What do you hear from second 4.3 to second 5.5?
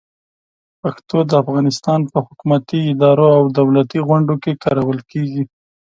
کې کارول کېږي.